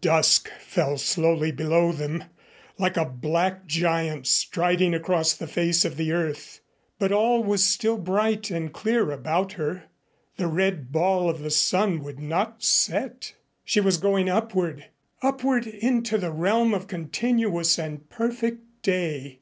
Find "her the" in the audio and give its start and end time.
9.54-10.46